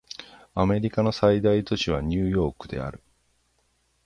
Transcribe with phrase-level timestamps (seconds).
[0.55, 3.03] アメリカの最大都市はニューヨークである